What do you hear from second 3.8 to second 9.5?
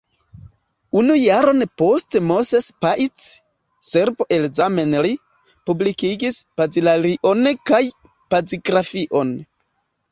Serbo el Zemlin, publikigis pazilalion kaj pazigrafion.